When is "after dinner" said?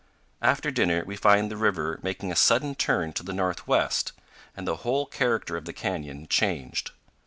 0.41-1.03